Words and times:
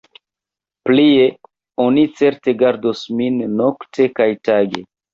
Plie, 0.89 1.27
oni 1.85 2.07
certe 2.23 2.57
gardos 2.65 3.07
min 3.21 3.41
nokte 3.63 4.13
kaj 4.21 4.33
tage. 4.51 4.87